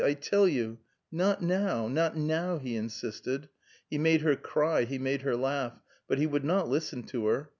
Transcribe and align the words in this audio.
I 0.03 0.15
tell 0.15 0.47
you" 0.47 0.79
"Not 1.11 1.43
now, 1.43 1.87
not 1.87 2.17
now!" 2.17 2.57
He 2.57 2.75
insisted. 2.75 3.49
He 3.87 3.99
made 3.99 4.21
her 4.21 4.35
cry, 4.35 4.85
he 4.85 4.97
made 4.97 5.21
her 5.21 5.35
laugh; 5.35 5.79
but 6.07 6.17
he 6.17 6.25
would 6.25 6.43
not 6.43 6.67
listen 6.67 7.03
to 7.03 7.27
her. 7.27 7.49